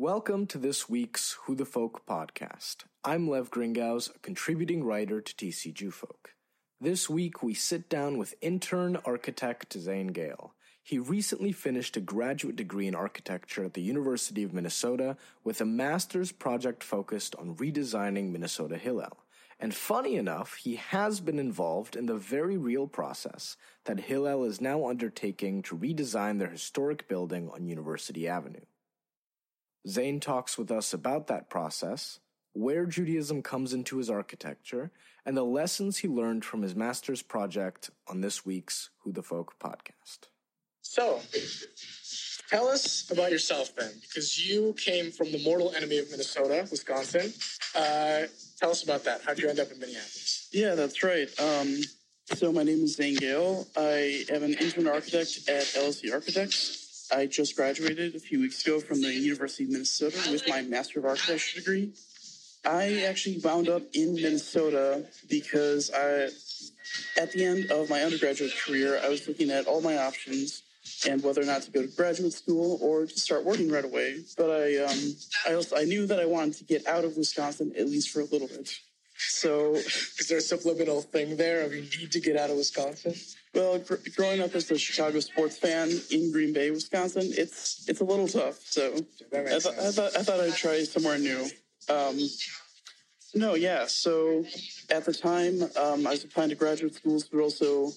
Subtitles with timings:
[0.00, 2.84] Welcome to this week's Who the Folk podcast.
[3.02, 6.34] I'm Lev Gringauz, a contributing writer to TC Jewfolk.
[6.80, 10.54] This week we sit down with intern architect Zane Gale.
[10.84, 15.64] He recently finished a graduate degree in architecture at the University of Minnesota with a
[15.64, 19.24] master's project focused on redesigning Minnesota Hillel.
[19.58, 23.56] And funny enough, he has been involved in the very real process
[23.86, 28.64] that Hillel is now undertaking to redesign their historic building on University Avenue.
[29.86, 32.20] Zane talks with us about that process,
[32.52, 34.90] where Judaism comes into his architecture,
[35.24, 39.58] and the lessons he learned from his master's project on this week's Who the Folk
[39.58, 40.28] podcast.
[40.80, 41.20] So,
[42.48, 47.32] tell us about yourself then, because you came from the mortal enemy of Minnesota, Wisconsin.
[47.76, 48.22] Uh,
[48.58, 49.20] tell us about that.
[49.22, 50.48] How did you end up in Minneapolis?
[50.52, 51.28] Yeah, that's right.
[51.38, 51.76] Um,
[52.34, 53.66] so my name is Zane Gale.
[53.76, 56.77] I am an intern architect at LSE Architects.
[57.10, 60.98] I just graduated a few weeks ago from the University of Minnesota with my Master
[60.98, 61.92] of Architecture degree.
[62.66, 66.28] I actually wound up in Minnesota because I,
[67.20, 70.62] at the end of my undergraduate career, I was looking at all my options
[71.08, 74.22] and whether or not to go to graduate school or to start working right away.
[74.36, 75.16] But I, um,
[75.48, 78.20] I also I knew that I wanted to get out of Wisconsin at least for
[78.20, 78.70] a little bit.
[79.16, 83.14] So, is there a subliminal thing there of you need to get out of Wisconsin?
[83.54, 88.00] Well, gr- growing up as a Chicago sports fan in Green Bay, Wisconsin, it's it's
[88.00, 88.60] a little tough.
[88.64, 88.94] So
[89.32, 91.48] I, th- I, thought I thought I'd try somewhere new.
[91.88, 92.18] Um,
[93.34, 93.86] no, yeah.
[93.86, 94.44] So
[94.90, 97.90] at the time, um, I was applying to graduate schools, but also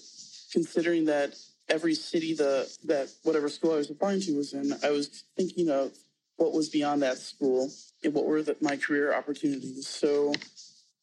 [0.51, 1.35] considering that
[1.69, 5.69] every city the that whatever school I was applying to was in, I was thinking
[5.69, 5.91] of
[6.37, 7.69] what was beyond that school
[8.03, 9.87] and what were the, my career opportunities.
[9.87, 10.33] So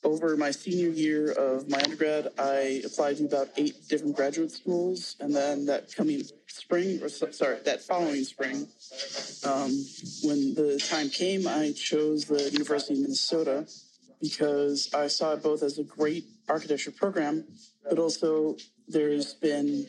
[0.04, 5.16] over my senior year of my undergrad, I applied to about eight different graduate schools,
[5.20, 8.68] and then that coming spring, or sorry, that following spring,
[9.44, 9.70] um,
[10.22, 13.66] when the time came, I chose the University of Minnesota
[14.20, 17.44] because I saw it both as a great architecture program,
[17.88, 18.56] but also
[18.88, 19.86] there's been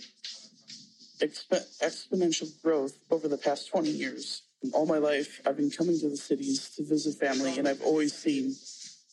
[1.21, 4.43] exp- exponential growth over the past 20 years.
[4.73, 8.13] All my life, I've been coming to the cities to visit family, and I've always
[8.13, 8.55] seen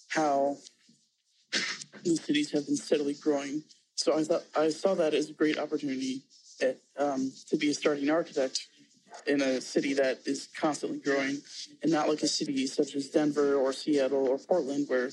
[0.09, 0.57] how
[2.07, 3.63] the cities have been steadily growing.
[3.97, 6.23] So I thought I saw that as a great opportunity
[6.61, 8.67] at, um, to be a starting architect
[9.27, 11.39] in a city that is constantly growing,
[11.83, 15.11] and not like a city such as Denver or Seattle or Portland where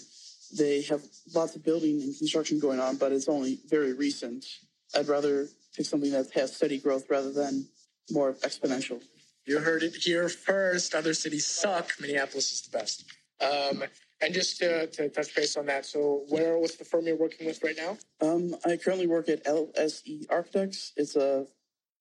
[0.58, 1.02] they have
[1.34, 4.46] lots of building and construction going on, but it's only very recent.
[4.96, 7.68] I'd rather pick something that has steady growth rather than
[8.12, 9.02] more exponential.
[9.46, 10.94] You heard it here first.
[10.94, 11.92] Other cities suck.
[12.00, 13.06] Minneapolis is the best.
[13.42, 13.84] Um,
[14.23, 17.45] and just to, to, touch base on that, so where what's the firm you're working
[17.45, 17.97] with right now?
[18.22, 20.94] Um, I currently work at LSE Architects.
[20.95, 21.45] It's a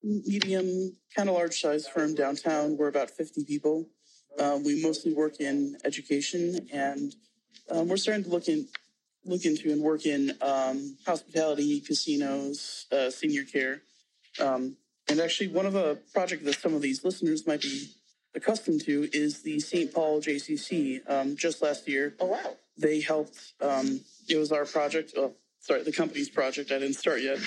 [0.03, 2.77] medium, kind of large size firm downtown.
[2.77, 3.89] We're about 50 people.
[4.39, 7.15] Um, we mostly work in education, and
[7.71, 8.69] um, we're starting to look in
[9.25, 13.83] look into and work in um, hospitality, casinos, uh, senior care.
[14.41, 14.77] Um,
[15.09, 17.89] and actually, one of a project that some of these listeners might be
[18.35, 19.93] accustomed to is the St.
[19.93, 21.09] Paul JCC.
[21.09, 23.53] Um, just last year, oh wow, they helped.
[23.61, 25.13] Um, it was our project.
[25.17, 26.71] Oh, sorry, the company's project.
[26.71, 27.39] I didn't start yet.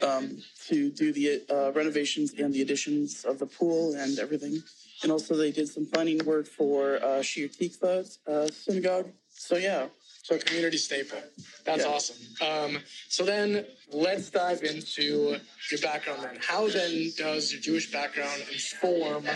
[0.00, 4.60] Um, to do the uh, renovations and the additions of the pool and everything.
[5.04, 9.10] And also, they did some planning work for uh, Shir Tikvah uh, synagogue.
[9.28, 9.86] So yeah,
[10.22, 11.18] so a community staple.
[11.64, 11.90] That's yeah.
[11.90, 12.16] awesome.
[12.40, 15.36] Um, so then let's dive into
[15.70, 16.38] your background then.
[16.40, 19.26] How then does your Jewish background inform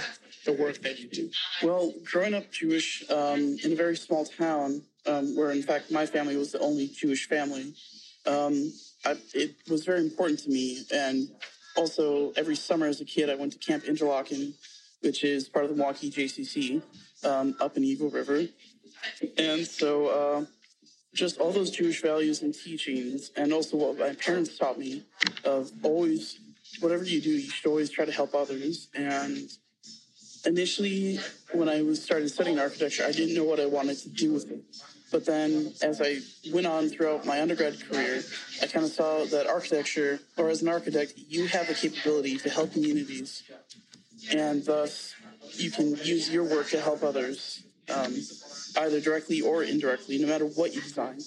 [0.46, 1.30] the work that you do?
[1.62, 6.06] Well, growing up Jewish um, in a very small town, um, where in fact my
[6.06, 7.74] family was the only Jewish family,
[8.26, 8.72] um,
[9.04, 10.84] I, it was very important to me.
[10.92, 11.28] And
[11.76, 14.54] also, every summer as a kid, I went to Camp Interlaken,
[15.00, 16.82] which is part of the Milwaukee JCC
[17.24, 18.46] um, up in Eagle River.
[19.36, 20.44] And so, uh,
[21.14, 25.02] just all those Jewish values and teachings, and also what my parents taught me
[25.44, 26.38] of always,
[26.80, 28.88] whatever you do, you should always try to help others.
[28.94, 29.48] And
[30.46, 31.18] initially,
[31.52, 34.50] when I was started studying architecture, I didn't know what I wanted to do with
[34.50, 34.62] it.
[35.12, 36.19] But then, as I
[36.52, 38.22] went on throughout my undergrad career,
[38.62, 42.50] I kind of saw that architecture, or as an architect, you have the capability to
[42.50, 43.43] help communities,
[44.32, 45.14] and thus
[45.52, 47.62] you can use your work to help others,
[47.94, 48.14] um,
[48.78, 51.19] either directly or indirectly, no matter what you design.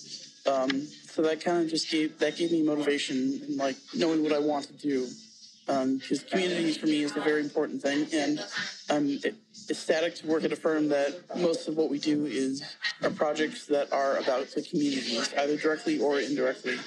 [0.45, 4.33] Um, so that kind of just gave that gave me motivation and like knowing what
[4.33, 5.07] I want to do
[5.69, 6.01] um,
[6.31, 8.44] community for me is a very important thing, and
[8.89, 9.19] I'm
[9.69, 12.63] ecstatic to work at a firm that most of what we do is
[13.04, 16.77] are projects that are about the communities, either directly or indirectly.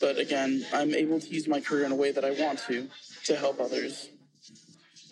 [0.00, 2.88] But again, I'm able to use my career in a way that I want to
[3.24, 4.10] to help others.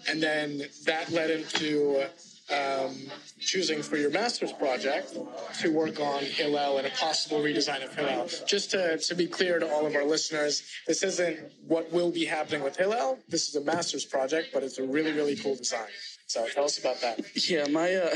[0.06, 2.06] And then that led into
[2.52, 2.94] um,
[3.40, 5.16] choosing for your master's project
[5.60, 8.28] to work on Hillel and a possible redesign of Hillel.
[8.46, 12.24] Just to, to be clear to all of our listeners, this isn't what will be
[12.24, 13.18] happening with Hillel.
[13.28, 15.88] This is a master's project, but it's a really, really cool design.
[16.26, 17.20] So tell us about that.
[17.48, 18.14] Yeah, my uh,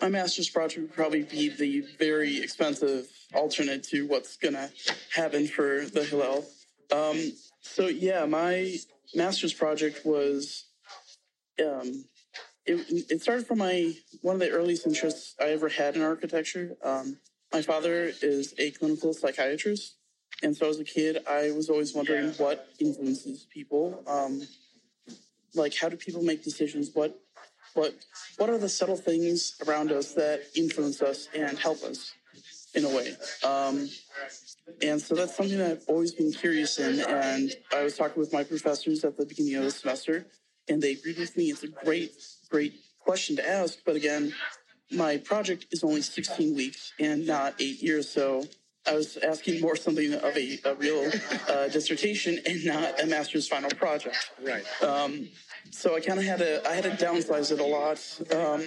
[0.00, 4.70] my master's project would probably be the very expensive alternate to what's gonna
[5.14, 6.44] happen for the Hillel.
[6.92, 8.76] Um, so yeah, my
[9.14, 10.64] master's project was
[11.64, 12.04] um,
[12.66, 16.76] it, it started from my one of the earliest interests I ever had in architecture.
[16.82, 17.18] Um,
[17.52, 19.96] my father is a clinical psychiatrist,
[20.42, 24.02] and so as a kid, I was always wondering what influences people.
[24.06, 24.42] Um,
[25.54, 26.90] like, how do people make decisions?
[26.94, 27.20] What
[27.74, 27.94] what
[28.38, 32.12] what are the subtle things around us that influence us and help us
[32.74, 33.14] in a way?
[33.44, 33.88] Um,
[34.82, 37.00] and so that's something that I've always been curious in.
[37.00, 40.26] And I was talking with my professors at the beginning of the semester,
[40.68, 41.50] and they agreed with me.
[41.50, 42.12] It's a great,
[42.54, 43.78] great question to ask.
[43.84, 44.32] But again,
[44.92, 48.08] my project is only 16 weeks and not eight years.
[48.08, 48.44] So
[48.86, 51.10] I was asking more something of a, a real
[51.48, 54.30] uh, dissertation and not a master's final project.
[54.40, 54.64] Right.
[54.80, 55.30] Um,
[55.72, 57.98] so I kind of had to I had to downsize it a lot.
[58.30, 58.62] Um,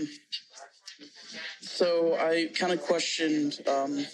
[1.62, 4.06] so I kind of questioned um,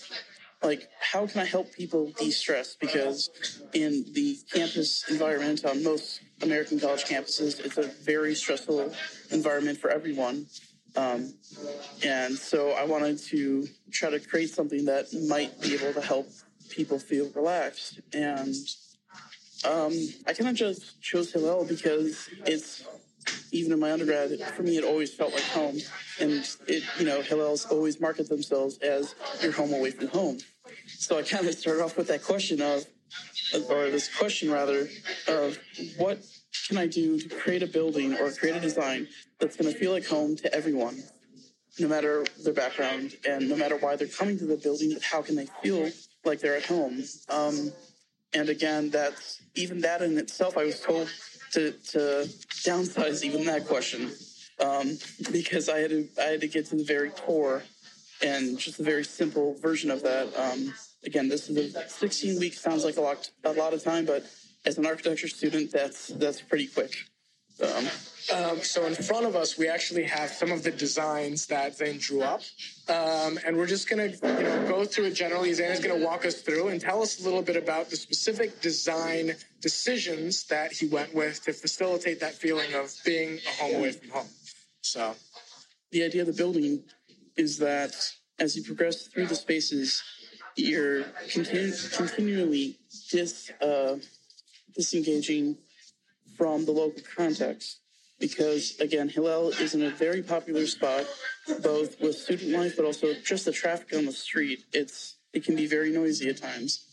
[0.64, 3.30] like how can I help people de-stress because
[3.74, 8.94] in the campus environment on most American college campuses it's a very stressful
[9.32, 10.48] environment for everyone.
[10.96, 11.34] Um,
[12.06, 16.30] and so I wanted to try to create something that might be able to help
[16.70, 18.00] people feel relaxed.
[18.14, 18.54] And
[19.66, 19.94] um,
[20.28, 22.86] I kind of just chose Hillel because it's
[23.52, 25.78] even in my undergrad, for me, it always felt like home.
[26.20, 30.40] And it, you know, Hillel's always market themselves as your home away from home.
[30.88, 32.86] So I kind of started off with that question of,
[33.70, 34.88] or this question rather,
[35.28, 35.58] of
[35.98, 36.24] what
[36.68, 39.08] can I do to create a building or create a design
[39.40, 41.04] that's going to feel like home to everyone,
[41.80, 45.22] no matter their background and no matter why they're coming to the building, but how
[45.22, 45.90] can they feel
[46.24, 47.04] like they're at home?
[47.30, 47.72] Um,
[48.34, 51.10] and again, that's even that in itself, I was told
[51.52, 52.28] to, to
[52.66, 54.12] downsize even that question
[54.60, 54.98] um,
[55.32, 57.64] because I had to I had to get to the very core
[58.24, 60.28] and just a very simple version of that.
[60.38, 60.74] Um,
[61.06, 64.26] again, this is a 16 weeks sounds like a lot a lot of time, but
[64.66, 66.96] as an architecture student, that's that's pretty quick.
[67.62, 67.86] Um,
[68.34, 71.98] um, so in front of us, we actually have some of the designs that Zane
[72.00, 72.42] drew up,
[72.88, 75.54] um, and we're just going to you know go through it generally.
[75.54, 77.96] Zane is going to walk us through and tell us a little bit about the
[77.96, 83.76] specific design decisions that he went with to facilitate that feeling of being a home
[83.76, 84.28] away from home.
[84.82, 85.16] So,
[85.92, 86.84] the idea of the building
[87.38, 87.96] is that
[88.40, 90.04] as you progress through the spaces,
[90.56, 92.78] you're continu- continually
[93.10, 93.96] dis, uh,
[94.76, 95.58] disengaging
[96.38, 97.80] from the local context
[98.24, 101.06] because again, Hillel is in a very popular spot,
[101.62, 104.64] both with student life, but also just the traffic on the street.
[104.72, 106.86] It's it can be very noisy at times,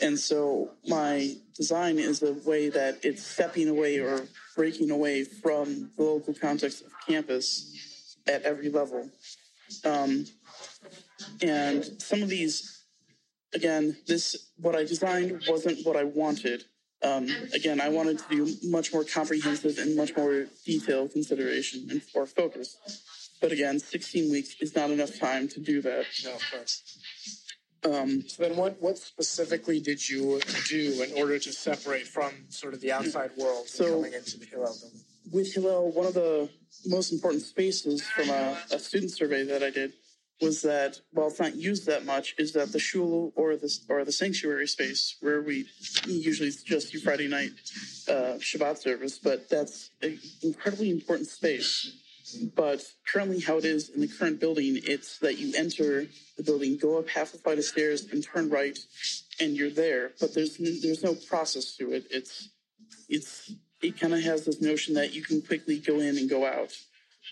[0.00, 5.90] and so my design is a way that it's stepping away or breaking away from
[5.96, 9.10] the local context of campus at every level.
[9.84, 10.26] Um,
[11.42, 12.84] and some of these,
[13.54, 16.64] again, this what I designed wasn't what I wanted
[17.02, 22.02] um, again, I wanted to do much more comprehensive and much more detailed consideration and
[22.14, 22.78] or focus.
[23.40, 26.06] But again, 16 weeks is not enough time to do that.
[26.24, 26.98] No, of course.
[27.84, 32.74] Um, so then, what what specifically did you do in order to separate from sort
[32.74, 35.00] of the outside world so coming into the Hillel building?
[35.32, 36.48] With Hillel, one of the
[36.86, 39.92] most important spaces from a, a student survey that I did
[40.40, 44.04] was that while it's not used that much, is that the shul or the or
[44.04, 45.66] the sanctuary space where we
[46.06, 47.50] usually just do Friday night
[48.08, 52.02] uh, Shabbat service, but that's an incredibly important space.
[52.54, 56.06] But currently, how it is in the current building, it's that you enter
[56.36, 58.78] the building, go up half a flight of stairs, and turn right,
[59.40, 60.10] and you're there.
[60.20, 62.04] But there's there's no process to it.
[62.10, 62.50] It's
[63.08, 63.52] it's
[63.82, 66.72] it kind of has this notion that you can quickly go in and go out.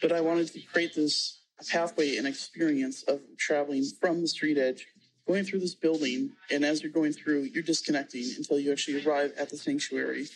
[0.02, 4.86] But I wanted to create this pathway and experience of traveling from the street edge,
[5.26, 9.32] going through this building, and as you're going through, you're disconnecting until you actually arrive
[9.38, 10.26] at the sanctuary.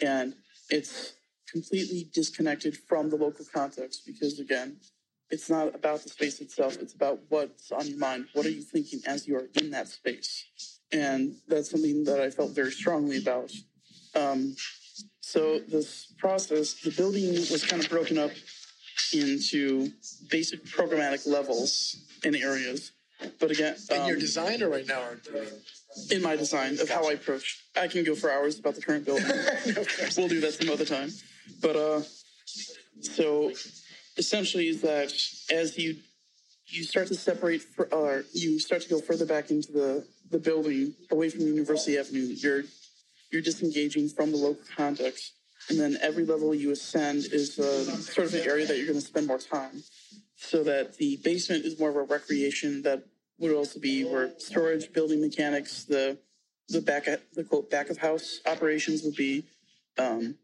[0.00, 0.34] And
[0.70, 1.14] it's
[1.48, 4.78] completely disconnected from the local context because, again,
[5.30, 8.26] it's not about the space itself, it's about what's on your mind.
[8.34, 10.44] What are you thinking as you are in that space?
[10.92, 13.50] And that's something that I felt very strongly about.
[14.14, 14.54] Um,
[15.32, 18.32] so, this process, the building was kind of broken up
[19.14, 19.90] into
[20.30, 22.92] basic programmatic levels and areas.
[23.40, 25.04] But again, in um, your designer right now,
[26.10, 29.06] in my design of how I approach, I can go for hours about the current
[29.06, 29.24] building.
[30.18, 31.08] we'll do that some other time.
[31.62, 32.02] But uh,
[33.00, 33.52] so
[34.18, 35.14] essentially is that
[35.50, 35.96] as you
[36.66, 40.38] you start to separate, for, or you start to go further back into the the
[40.38, 42.64] building, away from University Avenue, you're
[43.32, 45.32] you're disengaging from the local context,
[45.68, 48.98] and then every level you ascend is uh, sort of an area that you're going
[48.98, 49.82] to spend more time.
[50.36, 53.04] So that the basement is more of a recreation that
[53.38, 56.18] would also be where storage, building mechanics, the
[56.68, 59.44] the back at the quote back of house operations would be.
[59.98, 60.36] Um,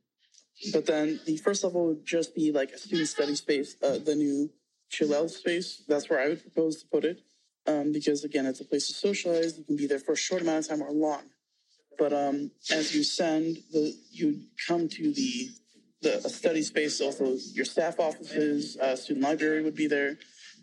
[0.72, 4.14] but then the first level would just be like a student study space, uh, the
[4.14, 4.50] new
[4.90, 5.82] Chillel space.
[5.88, 7.20] That's where I would propose to put it.
[7.66, 9.58] Um, because again, it's a place to socialize.
[9.58, 11.22] You can be there for a short amount of time or long.
[11.98, 15.48] But um, as you send, the you come to the
[16.00, 17.00] the study space.
[17.00, 20.16] Also, your staff offices, uh, student library would be there,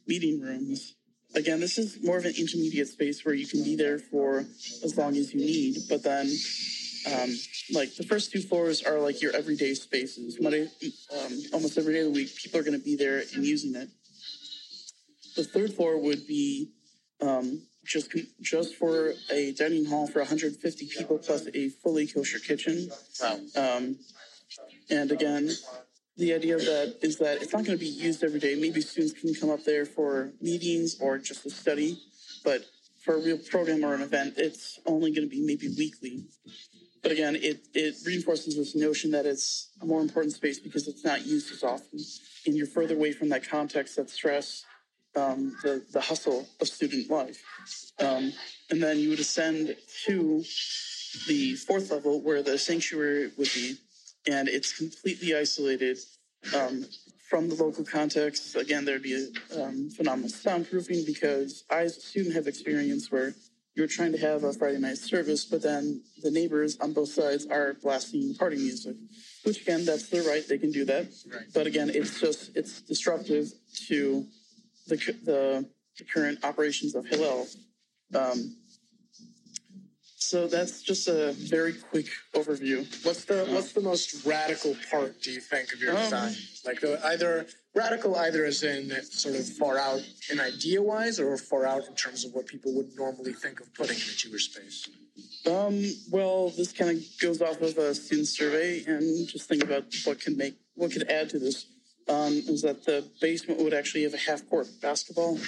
[0.07, 0.95] meeting rooms,
[1.35, 4.39] again, this is more of an intermediate space where you can be there for
[4.83, 5.77] as long as you need.
[5.89, 6.27] But then,
[7.07, 7.29] um,
[7.73, 10.37] like the first two floors are like your everyday spaces.
[10.39, 10.69] Monday,
[11.13, 13.75] um, almost every day of the week, people are going to be there and using
[13.75, 13.89] it.
[15.35, 16.71] The third floor would be
[17.21, 22.89] um, just just for a dining hall for 150 people plus a fully kosher kitchen.
[23.21, 23.39] Wow.
[23.55, 23.97] Um,
[24.89, 25.49] and again,
[26.17, 28.55] the idea of that is that it's not going to be used every day.
[28.55, 31.99] Maybe students can come up there for meetings or just to study,
[32.43, 32.65] but
[33.03, 36.25] for a real program or an event, it's only going to be maybe weekly.
[37.03, 41.05] But again, it, it reinforces this notion that it's a more important space because it's
[41.05, 41.99] not used as often.
[42.47, 44.65] And you're further away from that context, that stress,
[45.15, 47.41] um, the, the hustle of student life.
[47.99, 48.33] Um,
[48.69, 50.43] and then you would ascend to
[51.27, 53.77] the fourth level where the sanctuary would be
[54.27, 55.97] and it's completely isolated
[56.55, 56.85] um,
[57.29, 58.55] from the local context.
[58.55, 63.33] Again, there'd be a um, phenomenal soundproofing because I, as a student, have experience where
[63.75, 67.45] you're trying to have a Friday night service, but then the neighbors on both sides
[67.47, 68.95] are blasting party music,
[69.43, 71.07] which again, that's their right; they can do that.
[71.31, 71.43] Right.
[71.53, 73.51] But again, it's just it's disruptive
[73.87, 74.25] to
[74.87, 77.47] the the, the current operations of Hillel.
[78.13, 78.55] Um,
[80.17, 82.79] so that's just a very quick overview.
[83.05, 86.33] What's the what's the most radical part do you think of your um, design?
[86.65, 90.01] Like the, either radical either as in sort of far out
[90.31, 93.71] in idea wise or far out in terms of what people would normally think of
[93.75, 94.89] putting in a Jewish space?
[95.45, 99.83] Um, well, this kind of goes off of a student survey and just think about
[100.05, 101.67] what can make what could add to this.
[102.07, 105.39] Um, is that the basement would actually have a half court basketball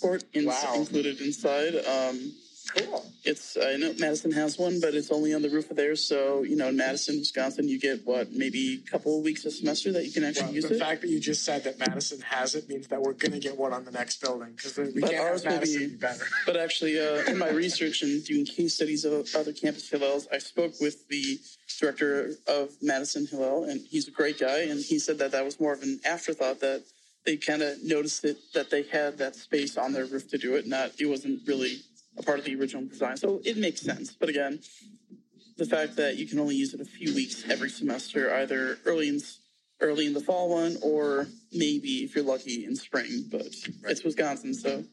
[0.00, 0.72] court in, wow.
[0.76, 1.74] included inside.
[1.84, 2.32] Um,
[2.76, 3.04] Cool.
[3.24, 6.04] It's I know Madison has one, but it's only on the roof of theirs.
[6.04, 9.50] So you know, in Madison, Wisconsin, you get what maybe a couple of weeks a
[9.50, 10.78] semester that you can actually well, use the it.
[10.78, 13.38] The fact that you just said that Madison has it means that we're going to
[13.38, 16.24] get one on the next building because we but can't have Madison be, be better.
[16.46, 20.38] But actually, uh, in my research and doing case studies of other campus Hillels, I
[20.38, 21.38] spoke with the
[21.80, 25.58] director of Madison Hillel, and he's a great guy, and he said that that was
[25.60, 26.84] more of an afterthought that
[27.24, 30.56] they kind of noticed it that they had that space on their roof to do
[30.56, 30.66] it.
[30.66, 31.82] Not it wasn't really
[32.18, 33.16] a part of the original design.
[33.16, 34.14] So it makes sense.
[34.14, 34.60] But again,
[35.56, 39.08] the fact that you can only use it a few weeks every semester, either early
[39.08, 39.20] in
[39.80, 43.24] early in the fall one, or maybe if you're lucky in spring.
[43.30, 43.42] But
[43.82, 43.92] right.
[43.92, 44.84] it's Wisconsin, so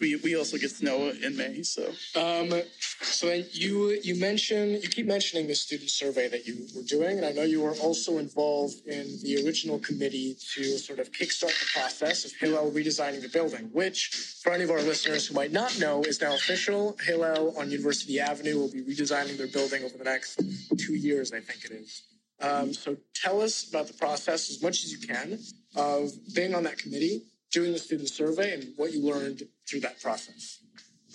[0.00, 1.62] we we also get snow in May.
[1.62, 1.86] So
[2.16, 2.52] um,
[3.00, 7.18] so then you you mention you keep mentioning the student survey that you were doing,
[7.18, 11.58] and I know you were also involved in the original committee to sort of kickstart
[11.58, 15.52] the process of Hillel redesigning the building, which for any of our listeners who might
[15.52, 16.96] not know is now official.
[17.04, 20.40] Hillel on University Avenue will be redesigning their building over the next
[20.78, 22.02] two years, I think it is.
[22.40, 25.38] Um, so tell us about the process as much as you can
[25.76, 27.22] of being on that committee,
[27.52, 30.60] doing the student survey, and what you learned through that process.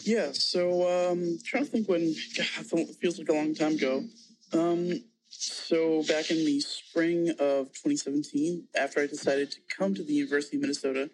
[0.03, 2.47] Yeah, so um, trying to think when, God,
[2.79, 4.03] it feels like a long time ago.
[4.53, 10.13] Um, so back in the spring of 2017, after I decided to come to the
[10.13, 11.09] University of Minnesota,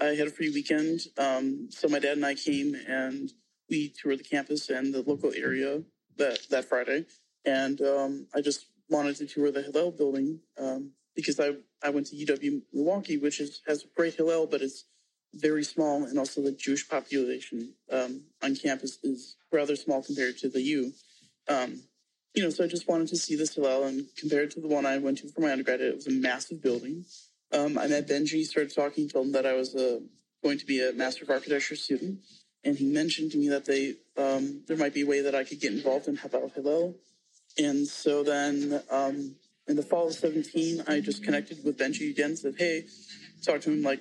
[0.00, 1.00] I had a free weekend.
[1.16, 3.32] Um, so my dad and I came and
[3.68, 5.82] we toured the campus and the local area
[6.18, 7.06] that, that Friday.
[7.44, 11.52] And um, I just wanted to tour the Hillel building um, because I,
[11.82, 14.84] I went to UW Milwaukee, which is, has a great Hillel, but it's
[15.34, 20.48] very small, and also the Jewish population um, on campus is rather small compared to
[20.48, 20.92] the U.
[21.48, 21.82] Um,
[22.34, 24.86] you know, so I just wanted to see this Hillel, and compared to the one
[24.86, 27.04] I went to for my undergraduate, it was a massive building.
[27.52, 30.00] Um, I met Benji, started talking, told him that I was uh,
[30.42, 32.20] going to be a Master of Architecture student,
[32.64, 35.44] and he mentioned to me that they um, there might be a way that I
[35.44, 36.94] could get involved out Hillel.
[37.58, 39.34] And so then um,
[39.66, 42.84] in the fall of 17, I just connected with Benji again, said, hey,
[43.44, 44.00] talked to him like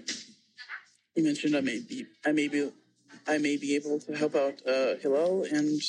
[1.16, 2.72] he mentioned I may be I may be
[3.28, 5.82] I may be able to help out uh, Hillel, and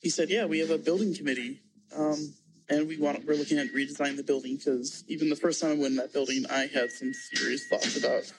[0.00, 1.60] he said, yeah, we have a building committee.
[1.96, 2.34] Um,
[2.68, 5.74] and we want we're looking at redesigning the building because even the first time I
[5.74, 8.32] went in that building, I had some serious thoughts about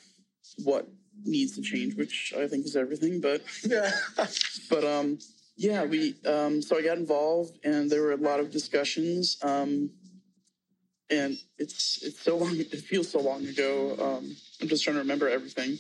[0.63, 0.87] what
[1.23, 3.21] needs to change, which I think is everything.
[3.21, 3.91] But Yeah.
[4.69, 5.19] but um
[5.57, 9.89] yeah we um so i got involved and there were a lot of discussions um
[11.09, 15.01] and it's it's so long it feels so long ago um i'm just trying to
[15.01, 15.77] remember everything.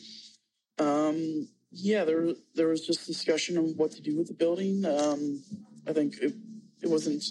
[0.77, 5.43] Um yeah there there was just discussion on what to do with the building um
[5.87, 6.33] i think it,
[6.81, 7.23] it wasn't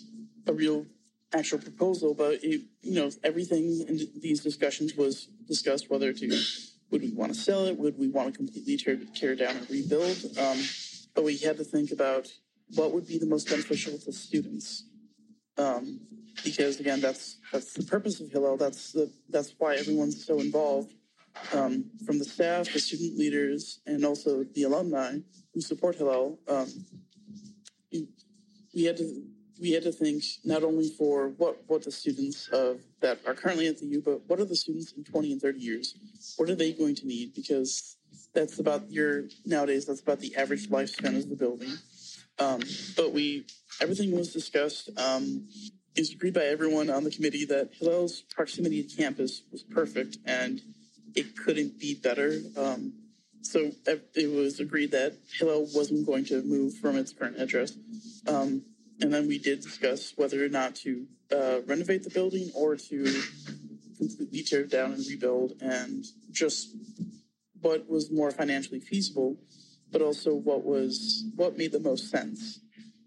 [0.46, 0.86] a real
[1.32, 6.42] actual proposal but it, you know everything in these discussions was discussed whether to
[6.90, 9.70] would we want to sell it would we want to completely tear, tear down and
[9.70, 10.58] rebuild um
[11.14, 12.28] but we had to think about
[12.74, 14.84] what would be the most beneficial to students.
[15.56, 16.00] Um,
[16.42, 18.56] because again, that's that's the purpose of Hillel.
[18.56, 20.92] That's the that's why everyone's so involved,
[21.52, 25.18] um, from the staff, the student leaders, and also the alumni
[25.52, 26.38] who support Hillel.
[26.48, 26.68] Um,
[28.74, 29.22] we had to
[29.60, 33.68] we had to think not only for what what the students of that are currently
[33.68, 35.94] at the U, but what are the students in twenty and thirty years?
[36.36, 37.34] What are they going to need?
[37.34, 37.96] Because
[38.34, 39.86] that's about your nowadays.
[39.86, 41.72] That's about the average lifespan of the building.
[42.38, 42.60] Um,
[42.96, 43.46] but we
[43.80, 44.90] everything was discussed.
[44.98, 45.48] Um,
[45.94, 50.18] it was agreed by everyone on the committee that Hillel's proximity to campus was perfect
[50.26, 50.60] and
[51.14, 52.40] it couldn't be better.
[52.56, 52.94] Um,
[53.42, 57.76] so it was agreed that Hillel wasn't going to move from its current address.
[58.26, 58.62] Um,
[59.00, 63.22] and then we did discuss whether or not to uh, renovate the building or to
[63.98, 66.74] completely tear it down and rebuild and just
[67.64, 69.38] what was more financially feasible,
[69.90, 72.60] but also what was what made the most sense.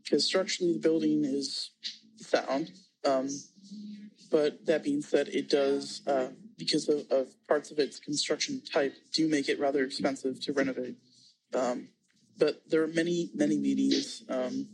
[0.04, 1.72] Because structurally, the building is
[2.18, 2.72] sound,
[3.06, 3.30] um,
[4.32, 8.96] but that being said, it does uh, because of, of, parts of its construction type
[9.14, 10.96] do make it rather expensive to renovate.
[11.54, 11.90] Um,
[12.40, 14.68] but there are many many meetings, um,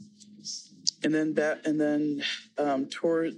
[1.03, 2.23] and then that and then
[2.57, 3.33] um, toward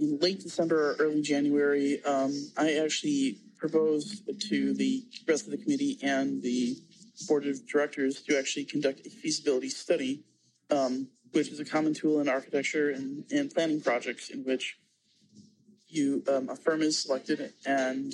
[0.00, 5.58] in late December or early January, um, I actually proposed to the rest of the
[5.58, 6.76] committee and the
[7.26, 10.24] board of directors to actually conduct a feasibility study,
[10.70, 14.78] um, which is a common tool in architecture and, and planning projects in which
[15.88, 18.12] you um, a firm is selected and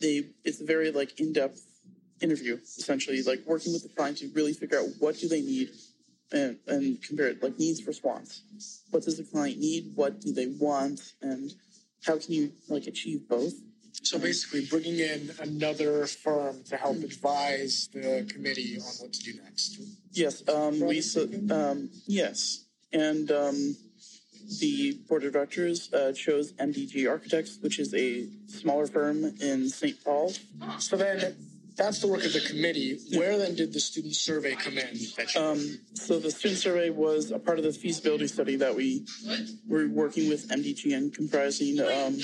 [0.00, 1.58] they it's a very like in-depth
[2.20, 5.70] interview essentially like working with the client to really figure out what do they need
[6.32, 8.42] and, and compare it like needs response.
[8.90, 9.92] What does the client need?
[9.94, 11.00] What do they want?
[11.22, 11.50] And
[12.04, 13.52] how can you like achieve both
[14.02, 19.40] so basically, bringing in another firm to help advise the committee on what to do
[19.42, 19.80] next.
[20.12, 21.02] Yes, um, we
[21.50, 23.76] um, yes, and um,
[24.60, 30.02] the board of directors uh, chose MDG Architects, which is a smaller firm in St.
[30.04, 30.32] Paul.
[30.78, 31.36] So then,
[31.76, 32.98] that's the work of the committee.
[33.16, 34.96] Where then did the student survey come in?
[35.36, 39.06] Um, so the student survey was a part of the feasibility study that we
[39.68, 41.80] were working with MDG and comprising.
[41.80, 42.18] Um,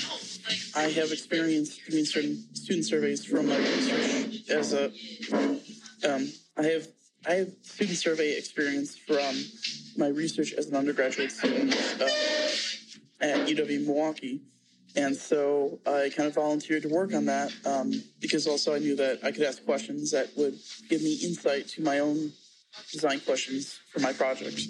[0.75, 4.91] I have experience doing certain student surveys from my research as a.
[6.07, 6.87] Um, I have
[7.27, 9.35] I have student survey experience from
[9.97, 12.05] my research as an undergraduate student uh,
[13.21, 14.41] at UW Milwaukee.
[14.95, 18.95] And so I kind of volunteered to work on that um, because also I knew
[18.97, 20.57] that I could ask questions that would
[20.89, 22.33] give me insight to my own
[22.91, 24.61] design questions for my project.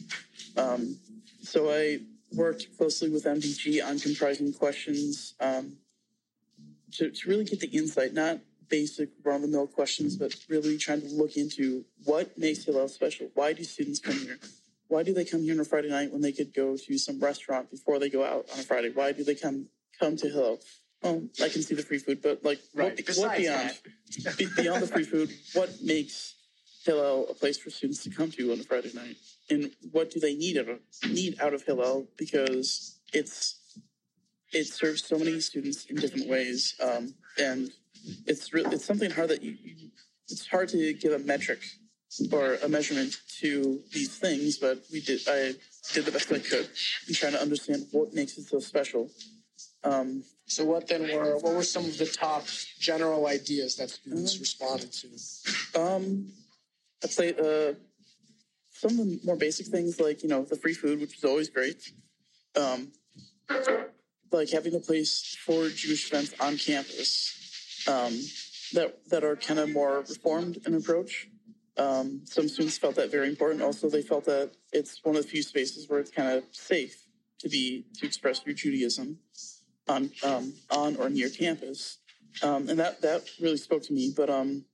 [0.58, 0.98] Um,
[1.42, 2.00] so I
[2.34, 5.78] worked closely with MDG on comprising questions um,
[6.94, 10.78] to, to really get the insight, not basic run of the mill questions, but really
[10.78, 13.28] trying to look into what makes Hillel special.
[13.34, 14.40] Why do students come here?
[14.88, 17.20] Why do they come here on a Friday night when they could go to some
[17.20, 18.92] restaurant before they go out on a Friday?
[18.94, 19.68] Why do they come
[20.02, 20.60] come to Hillel.
[21.04, 23.00] Oh, I can see the free food, but like, right.
[23.08, 23.72] what, what beyond
[24.56, 25.32] beyond the free food?
[25.54, 26.36] What makes
[26.86, 29.16] Hillel a place for students to come to on a Friday night?
[29.50, 32.08] And what do they need out of need out of Hillel?
[32.18, 33.60] Because it's
[34.52, 37.72] it serves so many students in different ways, um, and
[38.28, 39.90] it's re- it's something hard that you, you
[40.30, 41.62] it's hard to give a metric
[42.32, 45.54] or a measurement to these things, but we did I
[45.94, 46.70] did the best I could
[47.08, 49.10] in trying to understand what makes it so special.
[49.84, 52.46] Um, so what then were what were some of the top
[52.80, 55.80] general ideas that students uh, responded to?
[55.80, 56.28] Um,
[57.04, 57.74] I'd say uh,
[58.72, 61.50] some of the more basic things like you know the free food, which is always
[61.50, 61.94] great.
[62.56, 62.91] Um,
[64.32, 68.20] like having a place for Jewish events on campus um,
[68.74, 71.28] that that are kind of more reformed in approach.
[71.78, 73.63] Um, some students felt that very important.
[73.63, 77.08] Also, they felt that it's one of the few spaces where it's kind of safe
[77.39, 79.17] to be to express your Judaism
[79.92, 81.98] on um, on or near campus,
[82.42, 84.14] um, and that that really spoke to me.
[84.16, 84.66] But um,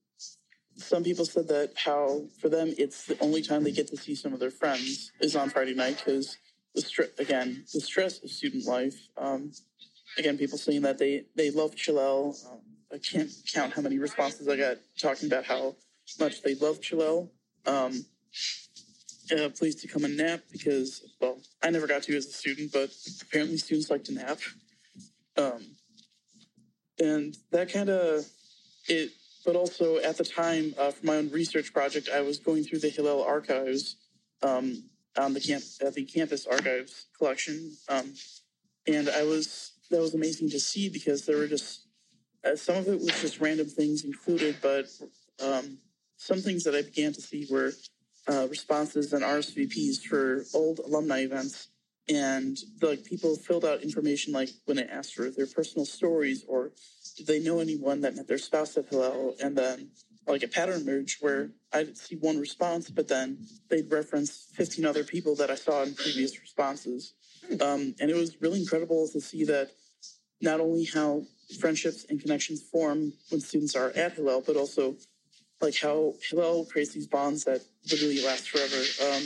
[0.78, 4.16] some people said that how for them it's the only time they get to see
[4.16, 6.38] some of their friends is on Friday night because
[6.76, 9.10] the str- again the stress of student life.
[9.18, 9.52] Um,
[10.18, 12.36] again, people saying that they they love Chillel.
[12.50, 12.62] Um,
[12.94, 15.76] I can't count how many responses I got talking about how
[16.20, 17.30] much they love Chillel.
[17.66, 18.06] Um,
[19.30, 22.72] uh, please to come and nap because well, I never got to as a student,
[22.72, 22.90] but
[23.22, 24.40] apparently students like to nap.
[25.38, 25.64] Um,
[27.00, 28.26] and that kind of
[28.88, 29.12] it.
[29.46, 32.80] But also at the time uh, for my own research project, I was going through
[32.80, 33.96] the Hillel archives
[34.44, 34.84] um,
[35.18, 38.14] on the camp at the campus archives collection, um,
[38.88, 41.88] and I was that was amazing to see because there were just
[42.44, 44.88] uh, some of it was just random things included, but
[45.44, 45.78] um,
[46.18, 47.72] some things that I began to see were
[48.28, 51.70] uh, responses and RSVPs for old alumni events.
[52.10, 56.72] And like people filled out information like when they asked for their personal stories or
[57.18, 59.36] did they know anyone that met their spouse at Hillel?
[59.44, 59.90] And then
[60.28, 65.04] like a pattern emerged where I'd see one response, but then they'd reference 15 other
[65.04, 67.14] people that I saw in previous responses.
[67.62, 69.72] Um, and it was really incredible to see that
[70.42, 71.24] not only how
[71.60, 74.96] friendships and connections form when students are at Hillel, but also
[75.62, 78.76] like how Hillel creates these bonds that literally last forever.
[78.76, 79.24] Um,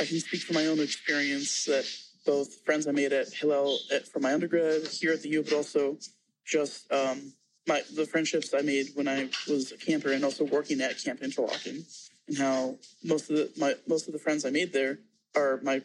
[0.00, 1.86] I can speak from my own experience that
[2.28, 5.54] both friends I made at Hillel at, from my undergrad here at the U, but
[5.54, 5.96] also
[6.44, 7.32] just um,
[7.66, 11.22] my the friendships I made when I was a camper and also working at Camp
[11.22, 11.86] Interlaken,
[12.28, 14.98] and how most of the my most of the friends I made there
[15.34, 15.80] are my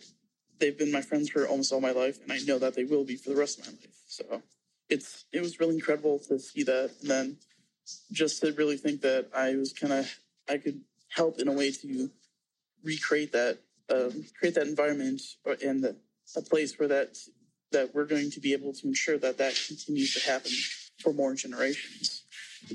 [0.59, 3.05] they've been my friends for almost all my life, and I know that they will
[3.05, 3.97] be for the rest of my life.
[4.07, 4.41] So
[4.89, 7.37] it's it was really incredible to see that, and then
[8.11, 10.13] just to really think that I was kind of
[10.49, 12.09] I could help in a way to
[12.83, 15.21] recreate that um, create that environment
[15.63, 15.95] and the,
[16.35, 17.17] a place where that
[17.71, 20.51] that we're going to be able to ensure that that continues to happen
[21.01, 22.23] for more generations.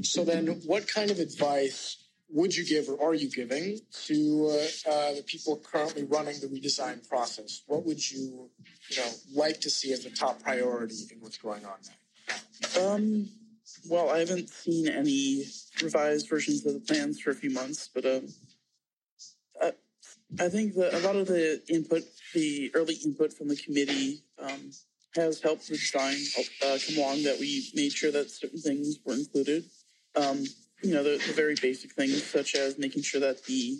[0.02, 1.96] So then, what kind of advice
[2.30, 6.46] would you give, or are you giving, to uh, uh, the people currently running the
[6.46, 7.62] redesign process?
[7.66, 8.50] What would you,
[8.90, 12.92] you know, like to see as a top priority in what's going on now?
[12.92, 13.28] Um,
[13.88, 15.44] well, I haven't seen any
[15.82, 18.28] revised versions of the plans for a few months, but um,
[19.62, 19.72] I,
[20.38, 22.02] I think that a lot of the input,
[22.34, 24.70] the early input from the committee, um,
[25.14, 26.16] has helped design
[26.64, 27.22] uh, come along.
[27.22, 29.64] That we made sure that certain things were included.
[30.14, 30.44] Um,
[30.82, 33.78] you know, the, the, very basic things such as making sure that the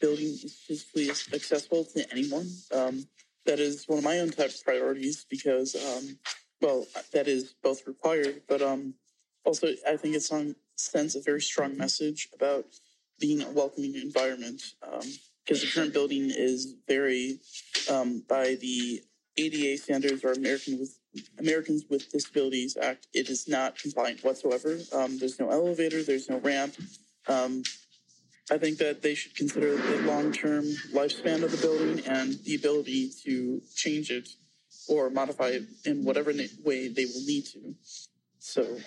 [0.00, 2.48] building is physically accessible to anyone.
[2.74, 3.06] Um,
[3.46, 6.18] that is one of my own of priorities because, um,
[6.60, 8.94] well, that is both required, but um,
[9.44, 10.30] also I think it
[10.76, 12.66] sends a very strong message about
[13.18, 14.62] being a welcoming environment
[15.48, 17.38] because the current building is very,
[17.90, 19.00] um, by the
[19.38, 20.98] ADA standards or American with
[21.38, 24.78] Americans with Disabilities Act, it is not compliant whatsoever.
[24.92, 26.74] Um, there's no elevator, there's no ramp.
[27.28, 27.62] Um,
[28.50, 33.10] I think that they should consider the long-term lifespan of the building and the ability
[33.24, 34.28] to change it
[34.86, 36.32] or modify it in whatever
[36.64, 37.74] way they will need to.
[38.38, 38.78] So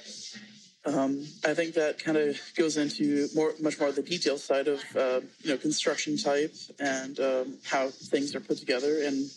[0.85, 4.67] um, I think that kind of goes into more, much more of the detail side
[4.67, 9.29] of uh, you know construction type and um, how things are put together, and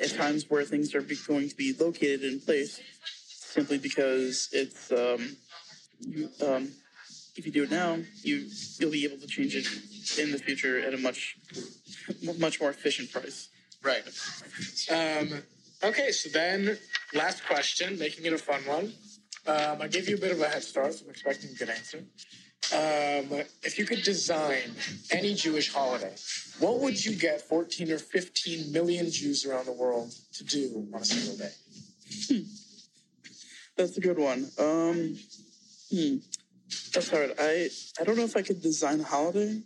[0.00, 2.80] at times where things are going to be located in place,
[3.26, 5.36] simply because it's um,
[6.00, 6.72] you, um,
[7.36, 9.66] if you do it now, you you'll be able to change it
[10.18, 11.36] in the future at a much
[12.38, 13.50] much more efficient price.
[13.84, 14.02] Right.
[14.90, 15.42] Um,
[15.84, 16.76] okay, so then
[17.14, 18.92] last question, making it a fun one.
[19.48, 21.70] Um, I gave you a bit of a head start, so I'm expecting a good
[21.70, 22.04] answer.
[22.70, 24.72] Um, if you could design
[25.10, 26.14] any Jewish holiday,
[26.58, 31.00] what would you get 14 or 15 million Jews around the world to do on
[31.00, 31.52] a single day?
[32.28, 32.42] Hmm.
[33.78, 34.50] That's a good one.
[34.58, 35.16] Um,
[35.90, 36.16] hmm.
[36.92, 37.32] That's hard.
[37.38, 39.62] I, I don't know if I could design a holiday,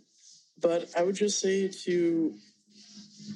[0.61, 2.33] but I would just say to,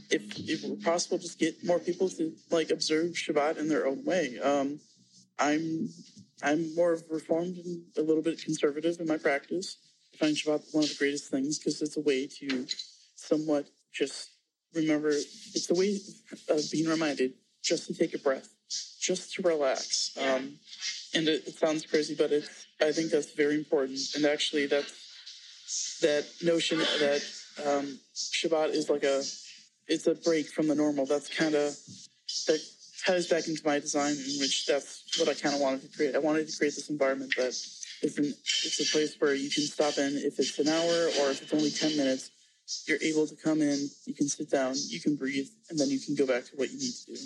[0.09, 3.85] if, if it were possible, just get more people to like observe Shabbat in their
[3.85, 4.39] own way.
[4.39, 4.79] Um,
[5.39, 5.89] I'm
[6.43, 9.77] I'm more reformed and a little bit conservative in my practice.
[10.13, 12.67] I find Shabbat one of the greatest things because it's a way to
[13.15, 14.29] somewhat just
[14.73, 15.99] remember, it's a way
[16.49, 18.49] of being reminded just to take a breath,
[18.99, 20.17] just to relax.
[20.17, 20.53] Um,
[21.13, 23.99] and it, it, sounds crazy, but it's I think that's very important.
[24.15, 24.85] And actually, that
[26.01, 27.21] that notion that
[27.65, 29.23] um, Shabbat is like a,
[29.87, 31.05] it's a break from the normal.
[31.05, 31.75] That's kind of
[32.47, 32.61] that
[33.07, 36.15] ties back into my design, in which that's what I kind of wanted to create.
[36.15, 39.63] I wanted to create this environment that is an, it's a place where you can
[39.63, 42.31] stop in if it's an hour or if it's only 10 minutes.
[42.85, 46.01] You're able to come in, you can sit down, you can breathe, and then you
[46.01, 47.21] can go back to what you need to do.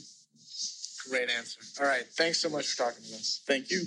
[1.10, 1.60] Great answer.
[1.82, 2.04] All right.
[2.14, 3.42] Thanks so much for talking to us.
[3.48, 3.82] Thank you.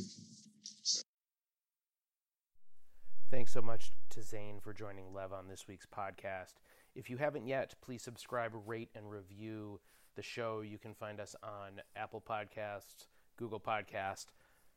[3.30, 6.54] Thanks so much to Zane for joining Lev on this week's podcast.
[6.96, 9.80] If you haven't yet, please subscribe, rate, and review
[10.14, 10.60] the show.
[10.60, 14.26] You can find us on Apple Podcasts, Google Podcast,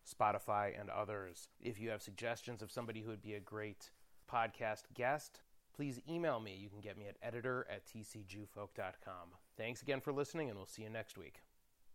[0.08, 1.50] Spotify, and others.
[1.60, 3.92] If you have suggestions of somebody who would be a great
[4.32, 5.42] podcast guest,
[5.76, 6.56] please email me.
[6.56, 9.30] You can get me at editor at tcjewfolk.com.
[9.58, 11.47] Thanks again for listening, and we'll see you next week.